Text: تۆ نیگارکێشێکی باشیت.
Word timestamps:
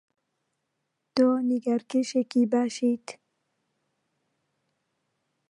تۆ 1.15 1.27
نیگارکێشێکی 1.49 2.43
باشیت. 2.51 3.07